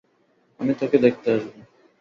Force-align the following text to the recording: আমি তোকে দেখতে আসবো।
আমি 0.59 0.73
তোকে 0.73 0.97
দেখতে 0.97 1.27
আসবো। 1.31 1.59